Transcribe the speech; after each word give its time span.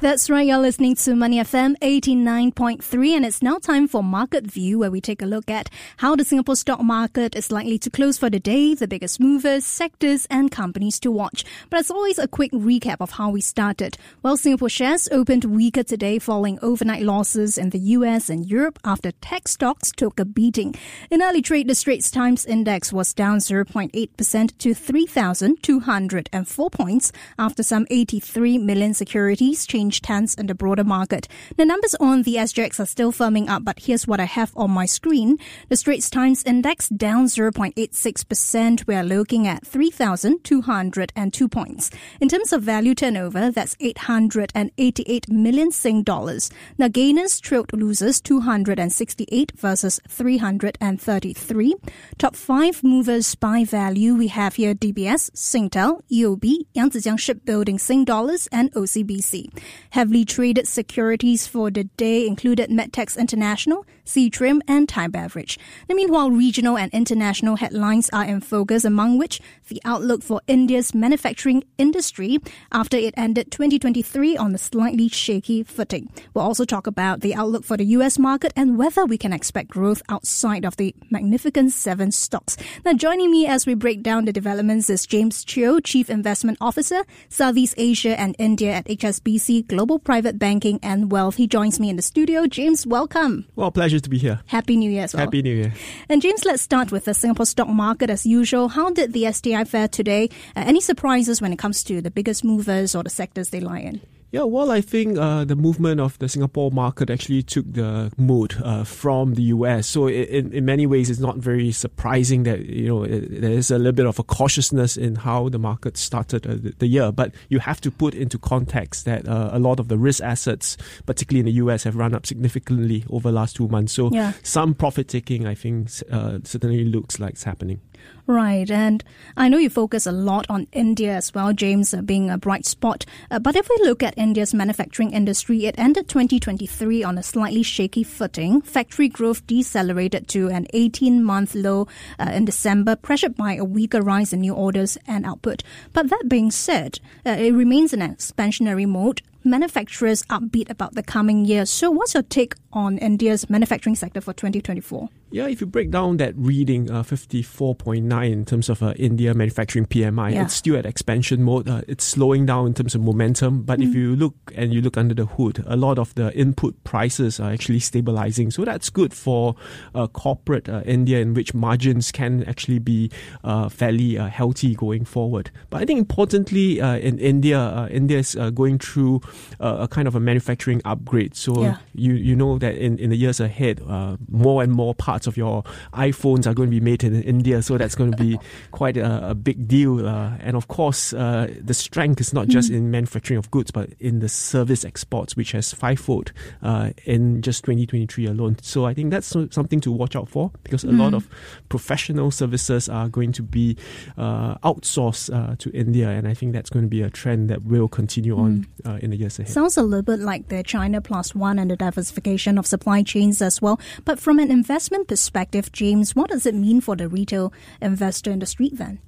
That's 0.00 0.30
right, 0.30 0.46
you're 0.46 0.58
listening 0.58 0.94
to 0.94 1.16
Money 1.16 1.38
FM 1.40 1.74
89.3, 1.82 3.16
and 3.16 3.26
it's 3.26 3.42
now 3.42 3.58
time 3.58 3.88
for 3.88 4.00
Market 4.00 4.46
View, 4.46 4.78
where 4.78 4.92
we 4.92 5.00
take 5.00 5.20
a 5.22 5.26
look 5.26 5.50
at 5.50 5.68
how 5.96 6.14
the 6.14 6.24
Singapore 6.24 6.54
stock 6.54 6.80
market 6.80 7.34
is 7.34 7.50
likely 7.50 7.80
to 7.80 7.90
close 7.90 8.16
for 8.16 8.30
the 8.30 8.38
day, 8.38 8.76
the 8.76 8.86
biggest 8.86 9.18
movers, 9.18 9.66
sectors, 9.66 10.24
and 10.30 10.52
companies 10.52 11.00
to 11.00 11.10
watch. 11.10 11.44
But 11.68 11.80
as 11.80 11.90
always, 11.90 12.16
a 12.16 12.28
quick 12.28 12.52
recap 12.52 12.98
of 13.00 13.10
how 13.10 13.30
we 13.30 13.40
started. 13.40 13.98
Well, 14.22 14.36
Singapore 14.36 14.68
shares 14.68 15.08
opened 15.10 15.44
weaker 15.44 15.82
today 15.82 16.20
following 16.20 16.60
overnight 16.62 17.02
losses 17.02 17.58
in 17.58 17.70
the 17.70 17.80
US 17.96 18.30
and 18.30 18.48
Europe 18.48 18.78
after 18.84 19.10
tech 19.10 19.48
stocks 19.48 19.90
took 19.90 20.20
a 20.20 20.24
beating. 20.24 20.76
In 21.10 21.22
early 21.22 21.42
trade, 21.42 21.66
the 21.66 21.74
Straits 21.74 22.12
Times 22.12 22.46
Index 22.46 22.92
was 22.92 23.12
down 23.12 23.38
0.8% 23.38 24.58
to 24.58 24.74
3,204 24.74 26.70
points 26.70 27.10
after 27.36 27.64
some 27.64 27.84
83 27.90 28.58
million 28.58 28.94
securities 28.94 29.66
changed 29.66 29.87
changed 29.88 30.06
hands 30.06 30.34
in 30.34 30.46
the 30.46 30.54
broader 30.54 30.84
market. 30.84 31.26
The 31.56 31.64
numbers 31.64 31.94
on 31.98 32.22
the 32.22 32.34
SGX 32.34 32.78
are 32.78 32.86
still 32.86 33.10
firming 33.10 33.48
up, 33.48 33.64
but 33.64 33.80
here's 33.80 34.06
what 34.06 34.20
I 34.20 34.26
have 34.26 34.52
on 34.54 34.70
my 34.70 34.84
screen. 34.84 35.38
The 35.70 35.76
Straits 35.76 36.10
Times 36.10 36.42
Index 36.44 36.90
down 36.90 37.26
0.86%. 37.26 38.86
We 38.86 38.94
are 38.94 39.02
looking 39.02 39.46
at 39.46 39.66
3,202 39.66 41.48
points. 41.48 41.90
In 42.20 42.28
terms 42.28 42.52
of 42.52 42.62
value 42.62 42.94
turnover, 42.94 43.50
that's 43.50 43.76
888 43.80 45.30
million 45.30 45.70
Sing 45.70 46.02
dollars. 46.02 46.50
Now, 46.76 46.88
gainers 46.88 47.40
trailed 47.40 47.72
losers 47.72 48.20
268 48.20 49.52
versus 49.56 50.00
333. 50.08 51.74
Top 52.18 52.36
five 52.36 52.84
movers 52.84 53.34
by 53.34 53.64
value, 53.64 54.14
we 54.14 54.28
have 54.28 54.56
here 54.56 54.74
DBS, 54.74 55.30
Singtel, 55.32 56.02
UOB, 56.10 56.66
Yangzijiang 56.74 57.18
Shipbuilding 57.18 57.78
Sing 57.78 58.04
dollars, 58.04 58.48
and 58.52 58.72
OCBC. 58.74 59.48
Heavily 59.90 60.24
traded 60.24 60.66
securities 60.68 61.46
for 61.46 61.70
the 61.70 61.84
day 61.84 62.26
included 62.26 62.70
Medtecs 62.70 63.18
International, 63.18 63.84
Seatrium, 64.08 64.60
and 64.66 64.88
Thai 64.88 65.08
Beverage. 65.08 65.58
Now, 65.88 65.94
meanwhile, 65.94 66.30
regional 66.30 66.78
and 66.78 66.90
international 66.92 67.56
headlines 67.56 68.08
are 68.10 68.24
in 68.24 68.40
focus, 68.40 68.84
among 68.84 69.18
which 69.18 69.40
the 69.68 69.80
outlook 69.84 70.22
for 70.22 70.40
India's 70.46 70.94
manufacturing 70.94 71.62
industry 71.76 72.38
after 72.72 72.96
it 72.96 73.12
ended 73.18 73.50
2023 73.50 74.36
on 74.36 74.54
a 74.54 74.58
slightly 74.58 75.08
shaky 75.08 75.62
footing. 75.62 76.10
We'll 76.32 76.44
also 76.44 76.64
talk 76.64 76.86
about 76.86 77.20
the 77.20 77.34
outlook 77.34 77.64
for 77.64 77.76
the 77.76 77.84
US 77.84 78.18
market 78.18 78.52
and 78.56 78.78
whether 78.78 79.04
we 79.04 79.18
can 79.18 79.32
expect 79.32 79.68
growth 79.68 80.00
outside 80.08 80.64
of 80.64 80.76
the 80.76 80.94
Magnificent 81.10 81.72
Seven 81.72 82.10
stocks. 82.10 82.56
Now, 82.84 82.94
joining 82.94 83.30
me 83.30 83.46
as 83.46 83.66
we 83.66 83.74
break 83.74 84.02
down 84.02 84.24
the 84.24 84.32
developments 84.32 84.88
is 84.88 85.04
James 85.04 85.44
Cheo, 85.44 85.84
Chief 85.84 86.08
Investment 86.08 86.56
Officer, 86.62 87.04
Southeast 87.28 87.74
Asia 87.76 88.18
and 88.18 88.34
India 88.38 88.72
at 88.72 88.86
HSBC 88.86 89.66
Global 89.66 89.98
Private 89.98 90.38
Banking 90.38 90.80
and 90.82 91.12
Wealth. 91.12 91.36
He 91.36 91.46
joins 91.46 91.78
me 91.78 91.90
in 91.90 91.96
the 91.96 92.02
studio. 92.02 92.46
James, 92.46 92.86
welcome. 92.86 93.46
Well, 93.54 93.70
pleasure 93.70 93.97
to 94.00 94.10
be 94.10 94.18
here. 94.18 94.40
Happy 94.46 94.76
New 94.76 94.90
Year 94.90 95.04
as 95.04 95.14
well. 95.14 95.24
Happy 95.24 95.42
New 95.42 95.54
Year. 95.54 95.72
And 96.08 96.20
James, 96.22 96.44
let's 96.44 96.62
start 96.62 96.92
with 96.92 97.04
the 97.04 97.14
Singapore 97.14 97.46
stock 97.46 97.68
market 97.68 98.10
as 98.10 98.26
usual. 98.26 98.68
How 98.68 98.90
did 98.90 99.12
the 99.12 99.30
STI 99.32 99.64
fare 99.64 99.88
today? 99.88 100.30
Uh, 100.56 100.64
any 100.66 100.80
surprises 100.80 101.40
when 101.40 101.52
it 101.52 101.58
comes 101.58 101.82
to 101.84 102.00
the 102.00 102.10
biggest 102.10 102.44
movers 102.44 102.94
or 102.94 103.02
the 103.02 103.10
sectors 103.10 103.50
they 103.50 103.60
lie 103.60 103.80
in? 103.80 104.00
Yeah, 104.30 104.42
well, 104.42 104.70
I 104.70 104.82
think 104.82 105.16
uh, 105.16 105.44
the 105.46 105.56
movement 105.56 106.00
of 106.00 106.18
the 106.18 106.28
Singapore 106.28 106.70
market 106.70 107.08
actually 107.08 107.42
took 107.42 107.64
the 107.72 108.12
mood 108.18 108.56
uh, 108.62 108.84
from 108.84 109.34
the 109.34 109.42
US. 109.44 109.86
So 109.86 110.06
in, 110.06 110.52
in 110.52 110.66
many 110.66 110.86
ways, 110.86 111.08
it's 111.08 111.18
not 111.18 111.38
very 111.38 111.72
surprising 111.72 112.42
that 112.42 112.66
you 112.66 112.88
know 112.88 113.04
it, 113.04 113.40
there 113.40 113.52
is 113.52 113.70
a 113.70 113.78
little 113.78 113.92
bit 113.92 114.04
of 114.04 114.18
a 114.18 114.22
cautiousness 114.22 114.98
in 114.98 115.14
how 115.14 115.48
the 115.48 115.58
market 115.58 115.96
started 115.96 116.46
uh, 116.46 116.54
the, 116.54 116.74
the, 116.78 116.86
year. 116.86 117.10
But 117.10 117.34
you 117.48 117.58
have 117.60 117.80
to 117.80 117.90
put 117.90 118.14
into 118.14 118.38
context 118.38 119.06
that 119.06 119.26
uh, 119.26 119.48
a 119.50 119.58
lot 119.58 119.80
of 119.80 119.88
the 119.88 119.96
risk 119.96 120.22
assets, 120.22 120.76
particularly 121.06 121.40
in 121.40 121.46
the 121.46 121.64
US, 121.64 121.84
have 121.84 121.96
run 121.96 122.14
up 122.14 122.26
significantly 122.26 123.04
over 123.08 123.30
the 123.30 123.34
last 123.34 123.56
two 123.56 123.68
months. 123.68 123.94
So 123.94 124.10
yeah. 124.12 124.32
some 124.42 124.74
profit 124.74 125.08
taking, 125.08 125.46
I 125.46 125.54
think, 125.54 125.88
uh, 126.12 126.40
certainly 126.44 126.84
looks 126.84 127.18
like 127.18 127.32
it's 127.32 127.44
happening. 127.44 127.80
Right, 128.26 128.70
and 128.70 129.02
I 129.38 129.48
know 129.48 129.56
you 129.56 129.70
focus 129.70 130.06
a 130.06 130.12
lot 130.12 130.44
on 130.50 130.66
India 130.70 131.14
as 131.14 131.32
well, 131.34 131.54
James, 131.54 131.94
uh, 131.94 132.02
being 132.02 132.28
a 132.28 132.36
bright 132.36 132.66
spot. 132.66 133.06
Uh, 133.30 133.38
but 133.38 133.56
if 133.56 133.70
we 133.70 133.86
look 133.86 134.02
at 134.02 134.18
India's 134.18 134.52
manufacturing 134.52 135.12
industry, 135.12 135.64
it 135.64 135.78
ended 135.78 136.08
2023 136.08 137.02
on 137.02 137.16
a 137.16 137.22
slightly 137.22 137.62
shaky 137.62 138.02
footing. 138.02 138.60
Factory 138.60 139.08
growth 139.08 139.46
decelerated 139.46 140.28
to 140.28 140.48
an 140.48 140.66
18 140.74 141.24
month 141.24 141.54
low 141.54 141.88
uh, 142.18 142.30
in 142.30 142.44
December, 142.44 142.96
pressured 142.96 143.34
by 143.34 143.54
a 143.54 143.64
weaker 143.64 144.02
rise 144.02 144.34
in 144.34 144.42
new 144.42 144.52
orders 144.52 144.98
and 145.06 145.24
output. 145.24 145.62
But 145.94 146.10
that 146.10 146.28
being 146.28 146.50
said, 146.50 147.00
uh, 147.24 147.30
it 147.30 147.52
remains 147.52 147.94
in 147.94 148.02
an 148.02 148.14
expansionary 148.14 148.86
mode 148.86 149.22
manufacturers 149.44 150.22
upbeat 150.24 150.70
about 150.70 150.94
the 150.94 151.02
coming 151.02 151.44
year. 151.44 151.64
So, 151.66 151.90
what's 151.90 152.14
your 152.14 152.22
take 152.22 152.54
on 152.72 152.98
India's 152.98 153.48
manufacturing 153.48 153.96
sector 153.96 154.20
for 154.20 154.32
2024? 154.32 155.08
Yeah, 155.30 155.46
if 155.46 155.60
you 155.60 155.66
break 155.66 155.90
down 155.90 156.16
that 156.18 156.34
reading, 156.38 156.90
uh, 156.90 157.02
54.9 157.02 158.32
in 158.32 158.44
terms 158.46 158.70
of 158.70 158.82
uh, 158.82 158.94
India 158.96 159.34
manufacturing 159.34 159.84
PMI, 159.84 160.32
yeah. 160.32 160.44
it's 160.44 160.54
still 160.54 160.76
at 160.76 160.86
expansion 160.86 161.42
mode. 161.42 161.68
Uh, 161.68 161.82
it's 161.86 162.04
slowing 162.04 162.46
down 162.46 162.68
in 162.68 162.74
terms 162.74 162.94
of 162.94 163.02
momentum. 163.02 163.62
But 163.62 163.78
mm. 163.78 163.88
if 163.88 163.94
you 163.94 164.16
look 164.16 164.34
and 164.54 164.72
you 164.72 164.80
look 164.80 164.96
under 164.96 165.14
the 165.14 165.26
hood, 165.26 165.62
a 165.66 165.76
lot 165.76 165.98
of 165.98 166.14
the 166.14 166.34
input 166.34 166.82
prices 166.84 167.38
are 167.40 167.50
actually 167.50 167.80
stabilizing. 167.80 168.50
So 168.50 168.64
that's 168.64 168.88
good 168.88 169.12
for 169.12 169.54
uh, 169.94 170.06
corporate 170.06 170.66
uh, 170.66 170.80
India, 170.86 171.18
in 171.18 171.34
which 171.34 171.52
margins 171.52 172.10
can 172.10 172.44
actually 172.44 172.78
be 172.78 173.10
uh, 173.44 173.68
fairly 173.68 174.14
healthy 174.14 174.74
going 174.74 175.04
forward. 175.04 175.50
But 175.68 175.82
I 175.82 175.84
think 175.84 175.98
importantly, 175.98 176.78
in 176.78 177.18
India, 177.18 177.86
India 177.90 178.18
is 178.18 178.34
going 178.54 178.78
through 178.78 179.20
a 179.60 179.86
kind 179.88 180.08
of 180.08 180.14
a 180.14 180.20
manufacturing 180.20 180.80
upgrade. 180.86 181.36
So 181.36 181.62
yeah. 181.62 181.76
you 181.94 182.14
you 182.14 182.34
know 182.34 182.57
that 182.58 182.76
in, 182.76 182.98
in 182.98 183.10
the 183.10 183.16
years 183.16 183.40
ahead, 183.40 183.80
more 184.28 184.62
and 184.62 184.72
more 184.72 184.94
parts 184.94 185.26
of 185.26 185.36
your 185.36 185.64
iPhones 185.92 186.46
are 186.46 186.54
going 186.54 186.70
to 186.70 186.80
be 186.80 186.80
made 186.80 187.04
in 187.04 187.22
India. 187.22 187.62
So 187.62 187.78
that's 187.78 187.94
going 187.94 188.12
to 188.12 188.16
be 188.16 188.38
quite 188.70 188.96
a, 188.96 189.30
a 189.30 189.34
big 189.34 189.68
deal. 189.68 190.06
Uh, 190.06 190.36
and 190.40 190.56
of 190.56 190.68
course, 190.68 191.12
uh, 191.12 191.52
the 191.60 191.74
strength 191.74 192.20
is 192.20 192.32
not 192.32 192.48
just 192.48 192.70
mm. 192.70 192.76
in 192.76 192.90
manufacturing 192.90 193.38
of 193.38 193.50
goods, 193.50 193.70
but 193.70 193.90
in 194.00 194.20
the 194.20 194.28
service 194.28 194.84
exports, 194.84 195.36
which 195.36 195.52
has 195.52 195.72
fivefold 195.72 196.32
uh, 196.62 196.90
in 197.04 197.42
just 197.42 197.64
2023 197.64 198.26
alone. 198.26 198.56
So 198.62 198.86
I 198.86 198.94
think 198.94 199.10
that's 199.10 199.26
something 199.26 199.80
to 199.80 199.92
watch 199.92 200.16
out 200.16 200.28
for 200.28 200.50
because 200.62 200.84
a 200.84 200.88
mm. 200.88 201.00
lot 201.00 201.14
of 201.14 201.28
professional 201.68 202.30
services 202.30 202.88
are 202.88 203.08
going 203.08 203.32
to 203.32 203.42
be 203.42 203.76
uh, 204.16 204.56
outsourced 204.58 205.34
uh, 205.34 205.56
to 205.56 205.70
India. 205.72 206.08
And 206.08 206.26
I 206.26 206.34
think 206.34 206.52
that's 206.52 206.70
going 206.70 206.84
to 206.84 206.88
be 206.88 207.02
a 207.02 207.10
trend 207.10 207.50
that 207.50 207.64
will 207.64 207.88
continue 207.88 208.36
mm. 208.36 208.40
on 208.40 208.66
uh, 208.86 208.98
in 209.02 209.10
the 209.10 209.16
years 209.16 209.38
ahead. 209.38 209.52
Sounds 209.52 209.76
a 209.76 209.82
little 209.82 210.02
bit 210.02 210.20
like 210.20 210.48
the 210.48 210.62
China 210.62 211.00
Plus 211.00 211.34
One 211.34 211.58
and 211.58 211.70
the 211.70 211.76
diversification 211.76 212.47
of 212.56 212.66
supply 212.66 213.02
chains 213.02 213.42
as 213.42 213.60
well. 213.60 213.80
But 214.04 214.20
from 214.20 214.38
an 214.38 214.50
investment 214.50 215.08
perspective, 215.08 215.72
James, 215.72 216.14
what 216.14 216.30
does 216.30 216.46
it 216.46 216.54
mean 216.54 216.80
for 216.80 216.94
the 216.94 217.08
retail 217.08 217.52
investor 217.82 218.30
in 218.30 218.38
the 218.38 218.46
street 218.46 218.78
then? 218.78 219.00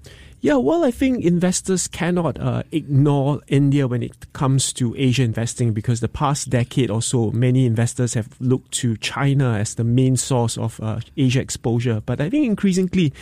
Yeah, 0.43 0.55
well, 0.55 0.85
I 0.85 0.91
think 0.91 1.23
investors 1.23 1.87
cannot 1.87 2.41
uh, 2.41 2.63
ignore 2.73 3.43
India 3.49 3.87
when 3.87 4.03
it 4.03 4.33
comes 4.33 4.73
to 4.73 4.95
Asia 4.97 5.23
investing 5.23 5.75
because 5.75 6.01
the 6.01 6.09
past 6.09 6.49
decade 6.49 6.91
or 6.91 7.03
so, 7.03 7.31
many 7.31 7.67
investors 7.67 8.15
have 8.15 8.41
looked 8.41 8.73
to 8.81 8.97
China 8.97 9.59
as 9.59 9.75
the 9.75 9.85
main 9.85 10.17
source 10.17 10.57
of 10.57 10.81
uh, 10.81 11.01
Asia 11.15 11.43
exposure. 11.43 12.01
But 12.07 12.23
I 12.23 12.31
think 12.31 12.47
increasingly, 12.47 13.13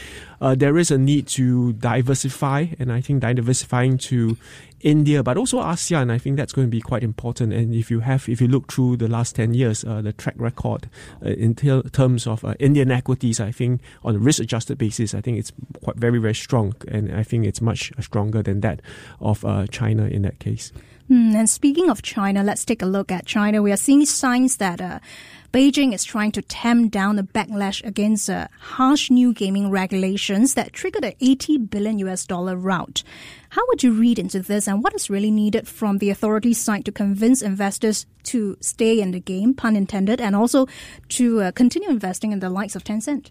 uh, 0.40 0.54
there 0.54 0.78
is 0.78 0.92
a 0.92 0.98
need 0.98 1.26
to 1.28 1.72
diversify, 1.72 2.66
and 2.78 2.92
I 2.92 3.00
think 3.00 3.20
diversifying 3.22 3.98
to 3.98 4.36
India, 4.80 5.22
but 5.22 5.36
also 5.36 5.60
ASEAN. 5.60 6.10
I 6.10 6.18
think 6.18 6.36
that's 6.36 6.52
going 6.52 6.66
to 6.66 6.70
be 6.70 6.80
quite 6.80 7.02
important. 7.02 7.52
And 7.52 7.74
if 7.74 7.90
you 7.90 8.00
have, 8.00 8.28
if 8.28 8.40
you 8.40 8.48
look 8.48 8.72
through 8.72 8.98
the 8.98 9.08
last 9.08 9.36
10 9.36 9.54
years, 9.54 9.84
uh, 9.84 10.00
the 10.02 10.12
track 10.12 10.34
record 10.36 10.88
uh, 11.24 11.30
in 11.30 11.54
ter- 11.54 11.82
terms 11.82 12.26
of 12.26 12.44
uh, 12.44 12.54
Indian 12.58 12.90
equities, 12.90 13.40
I 13.40 13.52
think 13.52 13.80
on 14.04 14.16
a 14.16 14.18
risk 14.18 14.40
adjusted 14.40 14.78
basis, 14.78 15.14
I 15.14 15.20
think 15.20 15.38
it's 15.38 15.52
quite 15.82 15.96
very, 15.96 16.18
very 16.18 16.34
strong. 16.34 16.74
And 16.88 17.14
I 17.14 17.22
think 17.22 17.44
it's 17.44 17.60
much 17.60 17.92
stronger 18.00 18.42
than 18.42 18.60
that 18.60 18.80
of 19.20 19.44
uh, 19.44 19.66
China 19.66 20.04
in 20.04 20.22
that 20.22 20.38
case. 20.38 20.72
Mm, 21.10 21.34
and 21.34 21.48
speaking 21.48 21.88
of 21.88 22.02
China, 22.02 22.42
let's 22.42 22.64
take 22.66 22.82
a 22.82 22.86
look 22.86 23.10
at 23.10 23.24
China. 23.24 23.62
We 23.62 23.72
are 23.72 23.78
seeing 23.78 24.04
signs 24.04 24.58
that 24.58 24.80
uh, 24.80 25.00
Beijing 25.50 25.94
is 25.94 26.04
trying 26.04 26.32
to 26.32 26.42
tamp 26.42 26.92
down 26.92 27.16
the 27.16 27.22
backlash 27.22 27.82
against 27.82 28.28
uh, 28.28 28.48
harsh 28.60 29.10
new 29.10 29.32
gaming 29.32 29.70
regulations 29.70 30.52
that 30.52 30.74
triggered 30.74 31.04
an 31.04 31.14
80 31.22 31.56
billion 31.56 31.98
US 32.00 32.26
dollar 32.26 32.54
rout. 32.54 33.02
How 33.50 33.62
would 33.68 33.82
you 33.82 33.92
read 33.92 34.18
into 34.18 34.40
this 34.40 34.68
and 34.68 34.84
what 34.84 34.94
is 34.94 35.08
really 35.08 35.30
needed 35.30 35.66
from 35.66 35.98
the 35.98 36.10
authorities' 36.10 36.58
side 36.60 36.84
to 36.84 36.92
convince 36.92 37.40
investors 37.40 38.04
to 38.24 38.58
stay 38.60 39.00
in 39.00 39.12
the 39.12 39.20
game, 39.20 39.54
pun 39.54 39.74
intended, 39.74 40.20
and 40.20 40.36
also 40.36 40.66
to 41.08 41.40
uh, 41.40 41.52
continue 41.52 41.88
investing 41.88 42.32
in 42.32 42.40
the 42.40 42.50
likes 42.50 42.76
of 42.76 42.84
Tencent? 42.84 43.30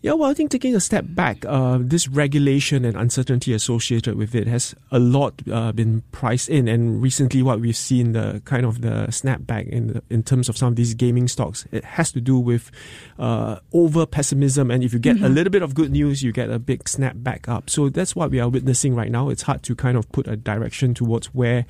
Yeah, 0.00 0.12
well, 0.12 0.30
I 0.30 0.34
think 0.34 0.52
taking 0.52 0.76
a 0.76 0.80
step 0.80 1.06
back, 1.08 1.44
uh, 1.44 1.78
this 1.80 2.06
regulation 2.06 2.84
and 2.84 2.96
uncertainty 2.96 3.52
associated 3.52 4.14
with 4.14 4.32
it 4.32 4.46
has 4.46 4.72
a 4.92 5.00
lot 5.00 5.42
uh, 5.50 5.72
been 5.72 6.02
priced 6.12 6.48
in, 6.48 6.68
and 6.68 7.02
recently, 7.02 7.42
what 7.42 7.58
we've 7.58 7.76
seen 7.76 8.12
the 8.12 8.40
kind 8.44 8.64
of 8.64 8.80
the 8.80 9.08
snapback 9.08 9.68
in 9.68 9.88
the, 9.88 10.02
in 10.08 10.22
terms 10.22 10.48
of 10.48 10.56
some 10.56 10.68
of 10.68 10.76
these 10.76 10.94
gaming 10.94 11.26
stocks, 11.26 11.66
it 11.72 11.82
has 11.82 12.12
to 12.12 12.20
do 12.20 12.38
with 12.38 12.70
uh, 13.18 13.58
over 13.72 14.06
pessimism, 14.06 14.70
and 14.70 14.84
if 14.84 14.92
you 14.92 15.00
get 15.00 15.16
mm-hmm. 15.16 15.24
a 15.24 15.28
little 15.28 15.50
bit 15.50 15.62
of 15.62 15.74
good 15.74 15.90
news, 15.90 16.22
you 16.22 16.30
get 16.30 16.48
a 16.48 16.60
big 16.60 16.84
snapback 16.84 17.48
up. 17.48 17.68
So 17.68 17.88
that's 17.88 18.14
what 18.14 18.30
we 18.30 18.38
are 18.38 18.48
witnessing 18.48 18.94
right 18.94 19.10
now. 19.10 19.30
It's 19.30 19.42
hard 19.42 19.64
to 19.64 19.74
kind 19.74 19.96
of 19.96 20.10
put 20.12 20.28
a 20.28 20.36
direction 20.36 20.94
towards 20.94 21.26
where 21.34 21.66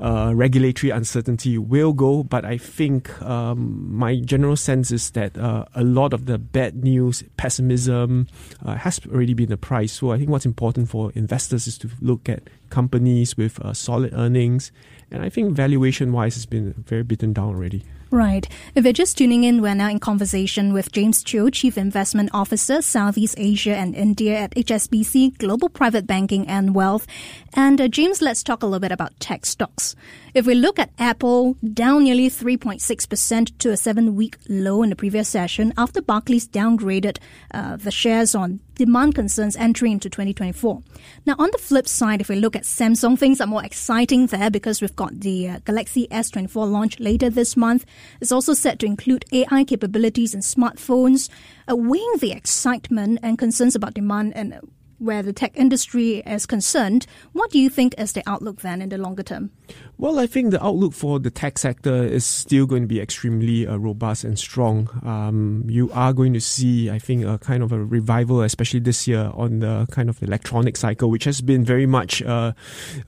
uh, 0.00 0.32
regulatory 0.34 0.92
uncertainty 0.92 1.58
will 1.58 1.92
go, 1.92 2.22
but 2.22 2.46
I 2.46 2.56
think 2.56 3.20
um, 3.20 3.94
my 3.94 4.16
general 4.20 4.56
sense 4.56 4.90
is 4.90 5.10
that 5.10 5.36
uh, 5.36 5.66
a 5.74 5.84
lot 5.84 6.14
of 6.14 6.24
the 6.24 6.38
bad 6.38 6.82
news, 6.82 7.22
pessimism 7.36 7.65
pessimism 7.66 8.28
uh, 8.64 8.76
has 8.76 9.00
already 9.12 9.34
been 9.34 9.48
the 9.48 9.56
price. 9.56 9.92
So 9.92 10.12
I 10.12 10.18
think 10.18 10.30
what's 10.30 10.46
important 10.46 10.88
for 10.88 11.12
investors 11.14 11.66
is 11.66 11.78
to 11.78 11.90
look 12.00 12.28
at 12.28 12.42
companies 12.70 13.36
with 13.36 13.60
uh, 13.60 13.72
solid 13.72 14.12
earnings, 14.14 14.72
and 15.10 15.22
I 15.22 15.28
think 15.28 15.52
valuation 15.54 16.12
wise 16.12 16.36
it's 16.36 16.46
been 16.46 16.72
very 16.86 17.02
beaten 17.02 17.32
down 17.32 17.48
already. 17.48 17.84
Right. 18.10 18.48
If 18.76 18.84
you're 18.84 18.92
just 18.92 19.18
tuning 19.18 19.42
in, 19.42 19.60
we're 19.60 19.74
now 19.74 19.88
in 19.88 19.98
conversation 19.98 20.72
with 20.72 20.92
James 20.92 21.24
Cheo, 21.24 21.52
Chief 21.52 21.76
Investment 21.76 22.30
Officer, 22.32 22.80
Southeast 22.80 23.34
Asia 23.36 23.74
and 23.74 23.96
India 23.96 24.36
at 24.38 24.54
HSBC 24.54 25.38
Global 25.38 25.68
Private 25.68 26.06
Banking 26.06 26.46
and 26.46 26.72
Wealth. 26.72 27.06
And 27.54 27.80
uh, 27.80 27.88
James, 27.88 28.22
let's 28.22 28.44
talk 28.44 28.62
a 28.62 28.66
little 28.66 28.78
bit 28.78 28.92
about 28.92 29.18
tech 29.18 29.44
stocks. 29.44 29.96
If 30.34 30.46
we 30.46 30.54
look 30.54 30.78
at 30.78 30.92
Apple, 30.98 31.54
down 31.72 32.04
nearly 32.04 32.28
3.6% 32.28 33.58
to 33.58 33.70
a 33.70 33.76
seven 33.76 34.14
week 34.14 34.36
low 34.48 34.82
in 34.84 34.90
the 34.90 34.96
previous 34.96 35.28
session 35.28 35.72
after 35.76 36.00
Barclays 36.00 36.46
downgraded 36.46 37.18
uh, 37.52 37.76
the 37.76 37.90
shares 37.90 38.34
on 38.34 38.60
demand 38.76 39.14
concerns 39.14 39.56
entering 39.56 39.92
into 39.92 40.10
2024. 40.10 40.82
Now, 41.24 41.34
on 41.38 41.48
the 41.52 41.58
flip 41.58 41.88
side, 41.88 42.20
if 42.20 42.28
we 42.28 42.36
look 42.36 42.54
at 42.54 42.62
Samsung, 42.64 43.18
things 43.18 43.40
are 43.40 43.46
more 43.46 43.64
exciting 43.64 44.26
there 44.26 44.50
because 44.50 44.82
got 44.96 45.20
the 45.20 45.48
uh, 45.48 45.58
Galaxy 45.64 46.08
S24 46.10 46.70
launch 46.70 46.98
later 46.98 47.30
this 47.30 47.56
month. 47.56 47.86
It's 48.20 48.32
also 48.32 48.54
set 48.54 48.78
to 48.80 48.86
include 48.86 49.24
AI 49.32 49.64
capabilities 49.64 50.34
in 50.34 50.40
smartphones, 50.40 51.28
uh, 51.70 51.76
weighing 51.76 52.14
the 52.18 52.32
excitement 52.32 53.20
and 53.22 53.38
concerns 53.38 53.74
about 53.74 53.94
demand 53.94 54.36
and 54.36 54.58
where 54.98 55.22
the 55.22 55.32
tech 55.32 55.52
industry 55.56 56.22
is 56.26 56.46
concerned, 56.46 57.06
what 57.32 57.50
do 57.50 57.58
you 57.58 57.68
think 57.68 57.94
is 57.98 58.12
the 58.12 58.22
outlook 58.26 58.62
then 58.62 58.80
in 58.80 58.88
the 58.88 58.98
longer 58.98 59.22
term? 59.22 59.50
Well, 59.98 60.18
I 60.18 60.26
think 60.26 60.50
the 60.50 60.62
outlook 60.62 60.92
for 60.92 61.18
the 61.18 61.30
tech 61.30 61.56
sector 61.56 62.04
is 62.04 62.26
still 62.26 62.66
going 62.66 62.82
to 62.82 62.86
be 62.86 63.00
extremely 63.00 63.66
uh, 63.66 63.76
robust 63.76 64.24
and 64.24 64.38
strong. 64.38 64.90
Um, 65.02 65.64
you 65.68 65.90
are 65.92 66.12
going 66.12 66.34
to 66.34 66.40
see, 66.40 66.90
I 66.90 66.98
think, 66.98 67.24
a 67.24 67.38
kind 67.38 67.62
of 67.62 67.72
a 67.72 67.82
revival, 67.82 68.42
especially 68.42 68.80
this 68.80 69.08
year, 69.08 69.30
on 69.32 69.60
the 69.60 69.86
kind 69.90 70.10
of 70.10 70.22
electronic 70.22 70.76
cycle, 70.76 71.08
which 71.08 71.24
has 71.24 71.40
been 71.40 71.64
very 71.64 71.86
much 71.86 72.20
uh, 72.20 72.52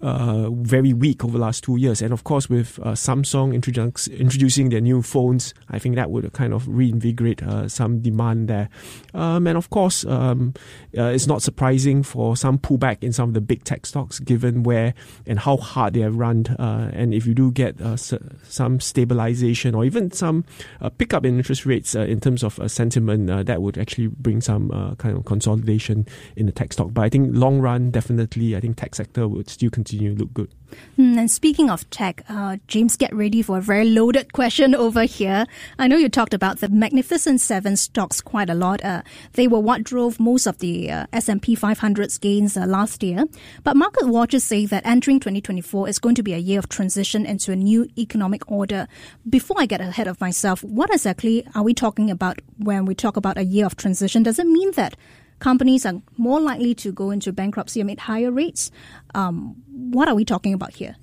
uh, 0.00 0.48
very 0.50 0.94
weak 0.94 1.24
over 1.24 1.34
the 1.34 1.44
last 1.44 1.62
two 1.62 1.76
years. 1.76 2.00
And 2.00 2.10
of 2.10 2.24
course, 2.24 2.48
with 2.48 2.78
uh, 2.78 2.92
Samsung 2.92 3.52
introducing 3.52 4.70
their 4.70 4.80
new 4.80 5.02
phones, 5.02 5.52
I 5.68 5.78
think 5.78 5.96
that 5.96 6.10
would 6.10 6.32
kind 6.32 6.54
of 6.54 6.66
reinvigorate 6.66 7.42
uh, 7.42 7.68
some 7.68 8.00
demand 8.00 8.48
there. 8.48 8.70
Um, 9.12 9.46
and 9.46 9.58
of 9.58 9.68
course, 9.68 10.06
um, 10.06 10.54
uh, 10.96 11.02
it's 11.02 11.26
not 11.26 11.42
surprising 11.42 12.02
for 12.02 12.34
some 12.34 12.58
pullback 12.58 13.02
in 13.02 13.12
some 13.12 13.28
of 13.28 13.34
the 13.34 13.42
big 13.42 13.64
tech 13.64 13.84
stocks, 13.84 14.20
given 14.20 14.62
where 14.62 14.94
and 15.26 15.38
how 15.40 15.58
hard 15.58 15.92
they 15.92 16.00
have 16.00 16.16
run 16.16 16.44
uh, 16.58 16.90
and 16.92 17.14
if 17.14 17.26
you 17.26 17.34
do 17.34 17.50
get 17.50 17.80
uh, 17.80 17.96
some 17.96 18.80
stabilization 18.80 19.74
or 19.74 19.84
even 19.84 20.10
some 20.10 20.44
uh, 20.80 20.88
pickup 20.90 21.24
in 21.24 21.36
interest 21.36 21.66
rates 21.66 21.94
in 21.94 22.20
terms 22.20 22.42
of 22.42 22.58
sentiment, 22.70 23.26
that 23.46 23.62
would 23.62 23.78
actually 23.78 24.08
bring 24.08 24.40
some 24.40 24.70
kind 24.98 25.16
of 25.16 25.24
consolidation 25.24 26.06
in 26.36 26.46
the 26.46 26.52
tech 26.52 26.72
stock. 26.72 26.88
But 26.92 27.02
I 27.02 27.08
think 27.08 27.30
long 27.32 27.60
run, 27.60 27.90
definitely, 27.90 28.56
I 28.56 28.60
think 28.60 28.76
tech 28.76 28.94
sector 28.94 29.28
would 29.28 29.48
still 29.48 29.70
continue 29.70 30.14
to 30.14 30.20
look 30.20 30.34
good. 30.34 30.52
Mm, 30.98 31.16
and 31.16 31.30
speaking 31.30 31.70
of 31.70 31.88
tech, 31.90 32.24
uh, 32.28 32.56
James, 32.66 32.96
get 32.96 33.14
ready 33.14 33.40
for 33.42 33.58
a 33.58 33.60
very 33.60 33.88
loaded 33.88 34.32
question 34.38 34.74
over 34.74 35.04
here. 35.04 35.46
I 35.78 35.88
know 35.88 35.96
you 35.96 36.08
talked 36.08 36.34
about 36.34 36.58
the 36.58 36.68
Magnificent 36.68 37.40
Seven 37.40 37.76
stocks 37.76 38.20
quite 38.20 38.50
a 38.50 38.54
lot. 38.54 38.84
Uh, 38.84 39.02
they 39.34 39.46
were 39.48 39.60
what 39.60 39.84
drove 39.84 40.18
most 40.18 40.46
of 40.46 40.58
the 40.58 40.90
uh, 40.90 41.06
S&P 41.12 41.56
500's 41.56 42.18
gains 42.18 42.56
uh, 42.56 42.66
last 42.66 43.02
year. 43.02 43.24
But 43.62 43.76
market 43.76 44.08
watchers 44.08 44.44
say 44.44 44.66
that 44.66 44.84
entering 44.84 45.20
2024 45.20 45.88
is 45.88 45.98
going 45.98 46.16
to 46.16 46.22
be 46.22 46.34
a 46.34 46.37
year 46.40 46.58
of 46.58 46.68
transition 46.68 47.26
into 47.26 47.52
a 47.52 47.56
new 47.56 47.88
economic 47.96 48.50
order. 48.50 48.88
Before 49.28 49.56
I 49.58 49.66
get 49.66 49.80
ahead 49.80 50.08
of 50.08 50.20
myself, 50.20 50.62
what 50.64 50.92
exactly 50.92 51.46
are 51.54 51.62
we 51.62 51.74
talking 51.74 52.10
about 52.10 52.40
when 52.58 52.84
we 52.84 52.94
talk 52.94 53.16
about 53.16 53.38
a 53.38 53.44
year 53.44 53.66
of 53.66 53.76
transition? 53.76 54.22
Does 54.22 54.38
it 54.38 54.46
mean 54.46 54.72
that 54.72 54.96
companies 55.38 55.86
are 55.86 56.00
more 56.16 56.40
likely 56.40 56.74
to 56.74 56.92
go 56.92 57.10
into 57.10 57.32
bankruptcy 57.32 57.80
amid 57.80 58.00
higher 58.00 58.30
rates? 58.30 58.70
Um, 59.14 59.56
what 59.68 60.08
are 60.08 60.14
we 60.14 60.24
talking 60.24 60.54
about 60.54 60.74
here? 60.74 60.96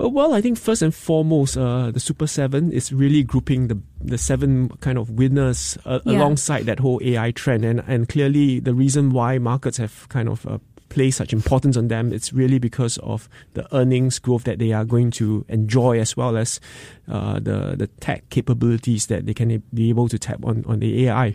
Uh, 0.00 0.08
well, 0.08 0.34
I 0.34 0.40
think 0.40 0.58
first 0.58 0.82
and 0.82 0.94
foremost, 0.94 1.56
uh, 1.56 1.90
the 1.90 2.00
Super 2.00 2.26
Seven 2.26 2.72
is 2.72 2.92
really 2.92 3.22
grouping 3.22 3.68
the 3.68 3.78
the 4.00 4.18
seven 4.18 4.68
kind 4.80 4.98
of 4.98 5.10
winners 5.10 5.78
uh, 5.84 6.00
yeah. 6.04 6.18
alongside 6.18 6.66
that 6.66 6.80
whole 6.80 7.00
AI 7.02 7.30
trend, 7.32 7.64
and 7.64 7.82
and 7.86 8.08
clearly 8.08 8.58
the 8.58 8.74
reason 8.74 9.10
why 9.10 9.38
markets 9.38 9.76
have 9.76 10.08
kind 10.08 10.28
of 10.28 10.46
uh, 10.46 10.58
place 10.92 11.16
such 11.16 11.32
importance 11.32 11.76
on 11.76 11.88
them, 11.88 12.12
it's 12.12 12.32
really 12.32 12.58
because 12.58 12.98
of 12.98 13.28
the 13.54 13.64
earnings 13.74 14.18
growth 14.18 14.44
that 14.44 14.58
they 14.58 14.72
are 14.72 14.84
going 14.84 15.10
to 15.12 15.44
enjoy, 15.48 15.98
as 15.98 16.16
well 16.16 16.36
as 16.36 16.60
uh, 17.08 17.40
the 17.40 17.74
the 17.76 17.88
tech 18.00 18.28
capabilities 18.30 19.06
that 19.06 19.26
they 19.26 19.34
can 19.34 19.62
be 19.74 19.88
able 19.88 20.08
to 20.08 20.18
tap 20.18 20.44
on 20.44 20.64
on 20.66 20.80
the 20.80 21.06
AI. 21.06 21.34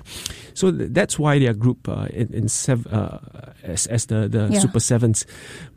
So 0.54 0.72
th- 0.72 0.92
that's 0.94 1.20
why 1.20 1.40
they 1.40 1.48
are 1.48 1.54
grouped 1.54 1.90
uh, 1.90 2.08
in, 2.14 2.34
in 2.34 2.50
sev- 2.50 2.88
uh, 2.88 3.20
as 3.64 3.88
as 3.88 4.06
the 4.06 4.28
the 4.28 4.50
yeah. 4.52 4.60
super 4.60 4.80
sevens. 4.80 5.26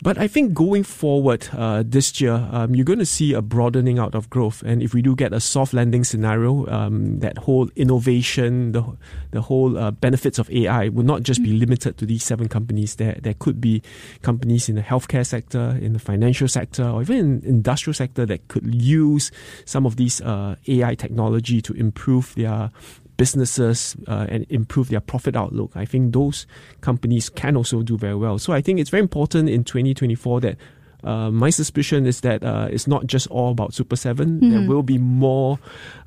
But 0.03 0.19
I 0.19 0.29
think 0.29 0.55
going 0.55 0.85
forward 0.85 1.49
uh, 1.53 1.82
this 1.87 2.21
year, 2.21 2.49
um, 2.53 2.75
you're 2.75 2.85
going 2.85 3.00
to 3.00 3.06
see 3.06 3.32
a 3.32 3.43
broadening 3.43 3.99
out 3.99 4.15
of 4.15 4.31
growth, 4.31 4.62
and 4.62 4.82
if 4.82 4.94
we 4.94 5.03
do 5.03 5.17
get 5.17 5.32
a 5.32 5.41
soft 5.41 5.73
landing 5.73 6.05
scenario, 6.05 6.67
um, 6.69 7.19
that 7.21 7.38
whole 7.38 7.71
innovation, 7.77 8.73
the 8.73 8.85
the 9.31 9.43
whole 9.43 9.77
uh, 9.77 9.91
benefits 9.91 10.38
of 10.38 10.50
AI 10.50 10.88
will 10.88 11.05
not 11.05 11.23
just 11.23 11.43
be 11.43 11.53
mm. 11.53 11.61
limited 11.61 11.97
to 11.99 12.06
these 12.06 12.25
seven 12.25 12.49
companies. 12.49 12.97
There 12.97 13.19
there 13.23 13.35
could 13.35 13.61
be 13.61 13.69
companies 14.22 14.69
in 14.69 14.75
the 14.75 14.82
healthcare 14.82 15.26
sector, 15.26 15.78
in 15.81 15.93
the 15.93 15.99
financial 15.99 16.49
sector, 16.49 16.84
or 16.84 17.02
even 17.02 17.17
in 17.17 17.43
industrial 17.44 17.94
sector 17.94 18.26
that 18.26 18.49
could 18.49 18.75
use 18.75 19.31
some 19.64 19.87
of 19.87 19.96
these 19.96 20.20
uh, 20.22 20.56
AI 20.67 20.94
technology 20.94 21.61
to 21.62 21.72
improve 21.75 22.34
their 22.34 22.70
businesses 23.20 23.96
uh, 24.08 24.26
and 24.31 24.46
improve 24.49 24.88
their 24.88 25.00
profit 25.00 25.37
outlook. 25.37 25.70
I 25.75 25.84
think 25.84 26.14
those 26.14 26.46
companies 26.81 27.28
can 27.28 27.55
also 27.55 27.82
do 27.82 27.99
very 27.99 28.17
well. 28.17 28.38
So 28.38 28.55
I 28.55 28.62
think 28.62 28.81
it's 28.81 28.88
very 28.88 29.02
important 29.02 29.50
in 29.50 29.62
2024 29.62 30.40
that 30.40 30.56
uh, 31.05 31.31
my 31.31 31.50
suspicion 31.50 32.06
is 32.06 32.20
that 32.20 32.43
uh, 32.43 32.69
it's 32.70 32.87
not 32.87 33.06
just 33.06 33.26
all 33.29 33.50
about 33.52 33.75
Super 33.75 33.97
7. 33.97 34.41
Mm-hmm. 34.41 34.50
There 34.50 34.69
will 34.69 34.82
be 34.82 34.99
more 34.99 35.58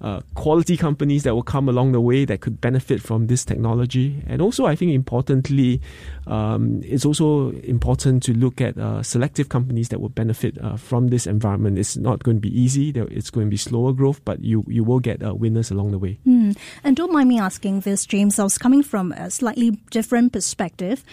uh, 0.02 0.22
quality 0.36 0.78
companies 0.78 1.24
that 1.24 1.34
will 1.34 1.44
come 1.44 1.70
along 1.70 1.92
the 1.92 2.02
way 2.02 2.26
that 2.26 2.42
could 2.42 2.62
benefit 2.62 3.02
from 3.02 3.28
this 3.28 3.46
technology. 3.46 4.24
And 4.28 4.42
also, 4.42 4.66
I 4.66 4.76
think 4.76 4.92
importantly, 4.92 5.82
um, 6.28 6.82
it's 6.84 7.06
also 7.06 7.52
important 7.64 8.24
to 8.24 8.34
look 8.34 8.62
at 8.62 8.78
uh, 8.78 9.04
selective 9.04 9.50
companies 9.50 9.90
that 9.90 10.00
will 10.00 10.10
benefit 10.10 10.58
uh, 10.62 10.78
from 10.78 11.10
this 11.10 11.28
environment. 11.28 11.78
It's 11.78 11.98
not 11.98 12.24
going 12.24 12.38
to 12.38 12.42
be 12.42 12.54
easy, 12.60 12.90
it's 12.90 13.30
going 13.30 13.48
to 13.48 13.52
be 13.52 13.58
slower 13.58 13.94
growth, 13.94 14.24
but 14.26 14.44
you, 14.44 14.64
you 14.68 14.84
will 14.84 15.00
get 15.00 15.24
uh, 15.24 15.34
winners 15.34 15.72
along 15.72 15.92
the 15.92 16.00
way. 16.00 16.20
Mm. 16.28 16.58
And 16.84 16.96
don't 16.96 17.12
mind 17.12 17.30
me 17.30 17.40
asking 17.40 17.82
this, 17.82 18.06
James. 18.06 18.40
I 18.40 18.44
was 18.44 18.58
coming 18.58 18.84
from 18.84 19.12
a 19.14 19.30
slightly 19.30 19.72
different 19.92 20.34
perspective. 20.34 21.04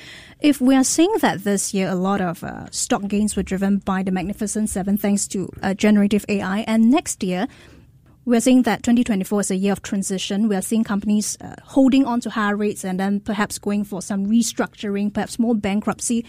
If 0.40 0.58
we 0.58 0.74
are 0.74 0.84
seeing 0.84 1.12
that 1.20 1.44
this 1.44 1.74
year 1.74 1.90
a 1.90 1.94
lot 1.94 2.22
of 2.22 2.42
stock 2.70 3.02
gains 3.06 3.36
were 3.36 3.42
driven 3.42 3.76
by 3.76 4.02
the 4.02 4.10
Magnificent 4.10 4.70
Seven 4.70 4.96
thanks 4.96 5.28
to 5.28 5.50
uh, 5.62 5.74
generative 5.74 6.24
AI. 6.30 6.60
And 6.60 6.90
next 6.90 7.22
year, 7.22 7.46
we're 8.24 8.40
seeing 8.40 8.62
that 8.62 8.82
2024 8.82 9.40
is 9.40 9.50
a 9.50 9.56
year 9.56 9.72
of 9.72 9.82
transition. 9.82 10.48
We 10.48 10.56
are 10.56 10.62
seeing 10.62 10.82
companies 10.82 11.36
uh, 11.42 11.56
holding 11.62 12.06
on 12.06 12.22
to 12.22 12.30
higher 12.30 12.56
rates 12.56 12.84
and 12.84 12.98
then 12.98 13.20
perhaps 13.20 13.58
going 13.58 13.84
for 13.84 14.00
some 14.00 14.26
restructuring, 14.28 15.12
perhaps 15.12 15.38
more 15.38 15.54
bankruptcy. 15.54 16.24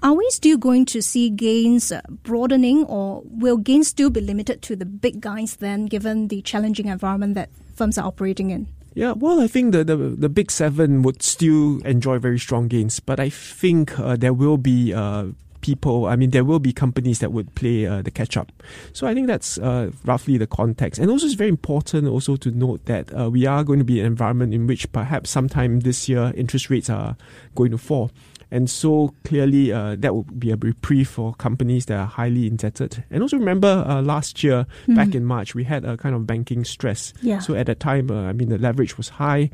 Are 0.00 0.14
we 0.14 0.30
still 0.30 0.56
going 0.56 0.86
to 0.86 1.02
see 1.02 1.28
gains 1.28 1.90
uh, 1.90 2.02
broadening, 2.22 2.84
or 2.84 3.22
will 3.24 3.56
gains 3.56 3.88
still 3.88 4.10
be 4.10 4.20
limited 4.20 4.62
to 4.62 4.76
the 4.76 4.86
big 4.86 5.20
guys 5.20 5.56
then, 5.56 5.86
given 5.86 6.28
the 6.28 6.40
challenging 6.42 6.86
environment 6.86 7.34
that 7.34 7.50
firms 7.74 7.98
are 7.98 8.06
operating 8.06 8.50
in? 8.50 8.68
Yeah, 8.94 9.12
well, 9.12 9.40
I 9.40 9.46
think 9.46 9.72
the, 9.72 9.84
the, 9.84 9.96
the 9.96 10.28
big 10.28 10.50
seven 10.50 11.02
would 11.02 11.22
still 11.22 11.80
enjoy 11.86 12.18
very 12.18 12.38
strong 12.38 12.66
gains, 12.66 12.98
but 12.98 13.20
I 13.20 13.30
think 13.30 13.98
uh, 13.98 14.16
there 14.16 14.32
will 14.32 14.56
be 14.56 14.92
uh, 14.92 15.26
people, 15.60 16.06
I 16.06 16.16
mean, 16.16 16.30
there 16.30 16.44
will 16.44 16.58
be 16.58 16.72
companies 16.72 17.20
that 17.20 17.32
would 17.32 17.54
play 17.54 17.86
uh, 17.86 18.02
the 18.02 18.10
catch 18.10 18.36
up. 18.36 18.50
So 18.92 19.06
I 19.06 19.14
think 19.14 19.26
that's 19.26 19.58
uh, 19.58 19.92
roughly 20.04 20.38
the 20.38 20.46
context. 20.46 21.00
And 21.00 21.10
also, 21.10 21.26
it's 21.26 21.34
very 21.34 21.50
important 21.50 22.08
also 22.08 22.36
to 22.36 22.50
note 22.50 22.84
that 22.86 23.16
uh, 23.16 23.30
we 23.30 23.46
are 23.46 23.62
going 23.62 23.78
to 23.78 23.84
be 23.84 24.00
an 24.00 24.06
environment 24.06 24.54
in 24.54 24.66
which 24.66 24.90
perhaps 24.92 25.30
sometime 25.30 25.80
this 25.80 26.08
year 26.08 26.32
interest 26.34 26.70
rates 26.70 26.90
are 26.90 27.16
going 27.54 27.70
to 27.70 27.78
fall. 27.78 28.10
And 28.50 28.68
so 28.68 29.14
clearly, 29.24 29.72
uh, 29.72 29.96
that 29.98 30.14
would 30.14 30.38
be 30.38 30.50
a 30.50 30.56
reprieve 30.56 31.08
for 31.08 31.34
companies 31.34 31.86
that 31.86 31.98
are 31.98 32.06
highly 32.06 32.46
indebted. 32.46 33.04
And 33.10 33.22
also 33.22 33.38
remember, 33.38 33.84
uh, 33.86 34.02
last 34.02 34.42
year, 34.42 34.66
mm-hmm. 34.82 34.94
back 34.94 35.14
in 35.14 35.24
March, 35.24 35.54
we 35.54 35.64
had 35.64 35.84
a 35.84 35.96
kind 35.96 36.14
of 36.14 36.26
banking 36.26 36.64
stress. 36.64 37.12
Yeah. 37.22 37.38
So 37.38 37.54
at 37.54 37.66
that 37.66 37.80
time, 37.80 38.10
uh, 38.10 38.28
I 38.28 38.32
mean, 38.32 38.48
the 38.48 38.58
leverage 38.58 38.96
was 38.96 39.08
high 39.08 39.50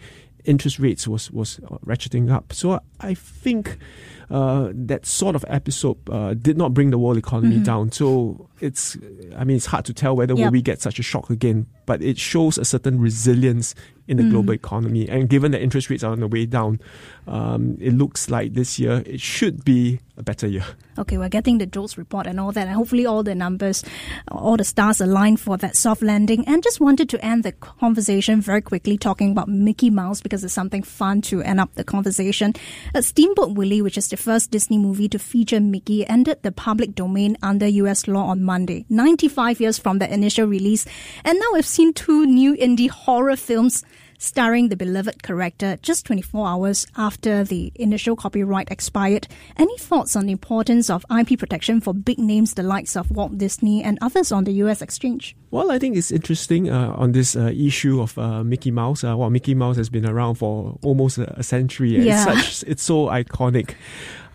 interest 0.47 0.79
rates 0.79 1.07
was 1.09 1.31
was 1.33 1.59
ratcheting 1.85 2.31
up. 2.31 2.53
So 2.53 2.81
I 3.01 3.15
think 3.15 3.79
uh, 4.31 4.71
that 4.73 5.07
sort 5.07 5.37
of 5.37 5.45
episode 5.49 5.99
uh, 6.11 6.35
did 6.35 6.57
not 6.57 6.75
bring 6.75 6.91
the 6.91 6.99
world 6.99 7.17
economy 7.17 7.57
mm-hmm. 7.57 7.65
down. 7.65 7.93
So 7.93 8.49
it's, 8.61 8.97
I 9.37 9.45
mean, 9.45 9.57
it's 9.57 9.67
hard 9.67 9.85
to 9.87 9.95
tell 9.95 10.17
whether 10.17 10.35
yep. 10.35 10.47
will 10.47 10.53
we 10.53 10.63
get 10.63 10.81
such 10.81 10.99
a 10.99 11.03
shock 11.03 11.31
again. 11.31 11.67
But 11.85 12.03
it 12.03 12.19
shows 12.19 12.59
a 12.59 12.65
certain 12.65 13.01
resilience 13.01 13.75
in 14.09 14.17
the 14.17 14.23
mm. 14.25 14.31
global 14.31 14.53
economy. 14.53 15.09
And 15.09 15.29
given 15.29 15.53
that 15.53 15.63
interest 15.63 15.91
rates 15.91 16.03
are 16.03 16.13
on 16.13 16.21
the 16.21 16.29
way 16.29 16.47
down, 16.47 16.81
um, 17.27 17.77
it 17.81 17.93
looks 17.93 18.31
like 18.31 18.55
this 18.55 18.79
year 18.79 19.03
it 19.07 19.21
should 19.21 19.65
be 19.65 20.01
a 20.17 20.23
better 20.23 20.47
year. 20.47 20.65
Okay, 20.99 21.19
we're 21.19 21.29
getting 21.29 21.59
the 21.59 21.67
JOLTS 21.67 21.99
report 21.99 22.27
and 22.27 22.41
all 22.41 22.51
that, 22.53 22.67
and 22.67 22.75
hopefully 22.75 23.05
all 23.05 23.23
the 23.23 23.35
numbers, 23.35 23.85
all 24.29 24.57
the 24.57 24.65
stars 24.65 25.01
align 25.01 25.37
for 25.37 25.57
that 25.59 25.77
soft 25.77 26.03
landing. 26.03 26.47
And 26.47 26.63
just 26.63 26.81
wanted 26.81 27.09
to 27.11 27.25
end 27.25 27.45
the 27.45 27.53
conversation 27.53 28.41
very 28.41 28.63
quickly 28.63 28.97
talking 28.97 29.33
about 29.33 29.49
Mickey 29.49 29.91
Mouse 29.91 30.21
because 30.21 30.43
it's 30.43 30.55
something 30.55 30.83
fun 30.83 31.21
to 31.23 31.43
end 31.43 31.61
up 31.61 31.75
the 31.75 31.85
conversation. 31.85 32.55
A 32.95 33.03
Steamboat 33.03 33.57
Willie, 33.57 33.83
which 33.83 33.99
is 33.99 34.09
the 34.09 34.17
first 34.17 34.51
Disney 34.51 34.79
movie 34.79 35.09
to 35.09 35.19
feature 35.19 35.61
Mickey, 35.61 36.07
entered 36.07 36.43
the 36.43 36.53
public 36.53 36.95
domain 36.95 37.37
under 37.43 37.67
US 37.67 38.07
law 38.09 38.27
on 38.27 38.43
Monday, 38.43 38.87
95 38.89 39.61
years 39.61 39.79
from 39.79 39.99
the 39.99 40.13
initial 40.13 40.47
release. 40.47 40.87
And 41.25 41.39
now 41.39 41.47
we've 41.53 41.67
seen 41.67 41.93
two 41.93 42.27
new 42.27 42.55
indie 42.55 42.89
horror 42.89 43.37
films 43.37 43.85
starring 44.19 44.69
the 44.69 44.77
beloved 44.77 45.23
character 45.23 45.79
just 45.83 46.07
24 46.07 46.47
hours 46.47 46.87
after 46.97 47.45
the 47.45 47.73
initial 47.75 48.17
copyright 48.17 48.71
expired. 48.71 49.29
Any 49.57 49.77
thoughts 49.79 50.17
on 50.17 50.27
the 50.27 50.33
importance 50.33 50.91
of 50.91 51.05
IP 51.11 51.39
protection 51.39 51.81
for 51.81 51.95
big 51.95 52.19
names 52.19 52.55
the 52.55 52.63
likes 52.63 52.97
of 52.97 53.11
Walt 53.11 53.39
Disney 53.39 53.83
and 53.83 53.99
others 54.01 54.33
on 54.33 54.45
the 54.45 54.53
US 54.53 54.83
exchange? 54.83 55.37
Well, 55.51 55.71
I 55.71 55.79
think 55.79 55.97
it's 55.97 56.11
interesting 56.11 56.69
uh, 56.69 56.93
on 56.97 57.13
this 57.13 57.37
uh, 57.37 57.53
issue 57.57 58.01
of 58.01 58.19
uh, 58.19 58.43
Mickey 58.43 58.71
Mouse. 58.71 59.05
Uh, 59.05 59.17
well, 59.17 59.31
Mickey 59.31 59.55
Mouse 59.55 59.77
has 59.77 59.89
been 59.89 60.09
around 60.09 60.35
for 60.37 60.79
almost 60.83 61.19
a, 61.19 61.43
century. 61.43 61.97
Yeah. 61.97 62.33
It's, 62.33 62.59
such, 62.59 62.69
it's 62.69 62.83
so 62.83 63.07
iconic. 63.07 63.75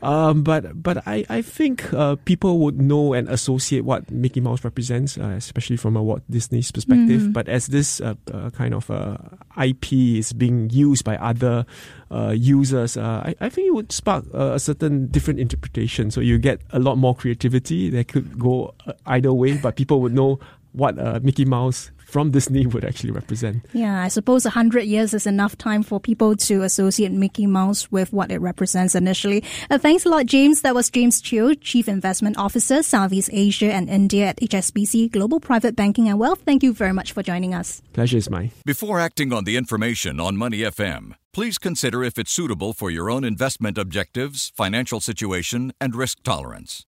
Um, 0.01 0.43
but 0.43 0.81
but 0.81 1.05
I 1.07 1.25
I 1.29 1.41
think 1.41 1.93
uh, 1.93 2.15
people 2.25 2.59
would 2.59 2.81
know 2.81 3.13
and 3.13 3.29
associate 3.29 3.85
what 3.85 4.09
Mickey 4.09 4.41
Mouse 4.41 4.63
represents, 4.63 5.17
uh, 5.17 5.35
especially 5.37 5.77
from 5.77 5.95
a 5.95 6.01
Walt 6.01 6.23
Disney's 6.29 6.71
perspective. 6.71 7.21
Mm. 7.21 7.33
But 7.33 7.47
as 7.47 7.67
this 7.67 8.01
uh, 8.01 8.15
uh 8.33 8.49
kind 8.49 8.73
of 8.73 8.89
uh, 8.89 9.17
IP 9.61 9.93
is 9.93 10.33
being 10.33 10.69
used 10.69 11.05
by 11.05 11.17
other 11.17 11.65
uh, 12.09 12.33
users, 12.35 12.97
I, 12.97 13.35
I 13.39 13.49
think 13.49 13.67
it 13.67 13.73
would 13.73 13.91
spark 13.91 14.25
a 14.33 14.59
certain 14.59 15.07
different 15.07 15.39
interpretation. 15.39 16.09
So 16.09 16.19
you 16.21 16.39
get 16.39 16.61
a 16.71 16.79
lot 16.79 16.97
more 16.97 17.15
creativity. 17.15 17.89
That 17.89 18.07
could 18.07 18.39
go 18.39 18.73
either 19.05 19.33
way, 19.33 19.57
but 19.57 19.75
people 19.75 20.01
would 20.01 20.13
know 20.13 20.39
what 20.73 20.95
Mickey 21.23 21.45
Mouse 21.45 21.91
from 22.11 22.31
Disney 22.31 22.67
would 22.71 22.83
actually 22.83 23.11
represent. 23.11 23.65
Yeah, 23.73 24.01
I 24.03 24.09
suppose 24.09 24.45
100 24.45 24.83
years 24.83 25.13
is 25.13 25.25
enough 25.25 25.57
time 25.57 25.81
for 25.83 25.99
people 25.99 26.35
to 26.35 26.63
associate 26.63 27.11
Mickey 27.11 27.47
Mouse 27.47 27.91
with 27.91 28.11
what 28.11 28.31
it 28.31 28.39
represents 28.39 28.95
initially. 28.95 29.43
Uh, 29.69 29.77
thanks 29.77 30.05
a 30.05 30.09
lot, 30.09 30.25
James. 30.25 30.61
That 30.61 30.75
was 30.75 30.89
James 30.89 31.21
Cheo, 31.21 31.57
Chief 31.59 31.87
Investment 31.87 32.37
Officer, 32.37 32.83
Southeast 32.83 33.29
Asia 33.31 33.71
and 33.73 33.89
India 33.89 34.27
at 34.27 34.37
HSBC 34.37 35.11
Global 35.11 35.39
Private 35.39 35.75
Banking 35.75 36.09
and 36.09 36.19
Wealth. 36.19 36.41
Thank 36.45 36.63
you 36.63 36.73
very 36.73 36.93
much 36.93 37.13
for 37.13 37.23
joining 37.23 37.53
us. 37.53 37.81
Pleasure 37.93 38.17
is 38.17 38.29
mine. 38.29 38.51
Before 38.65 38.99
acting 38.99 39.31
on 39.31 39.45
the 39.45 39.55
information 39.55 40.19
on 40.19 40.35
Money 40.35 40.59
FM, 40.59 41.15
please 41.33 41.57
consider 41.57 42.03
if 42.03 42.17
it's 42.17 42.31
suitable 42.31 42.73
for 42.73 42.91
your 42.91 43.09
own 43.09 43.23
investment 43.23 43.77
objectives, 43.77 44.51
financial 44.55 44.99
situation, 44.99 45.71
and 45.79 45.95
risk 45.95 46.21
tolerance. 46.23 46.85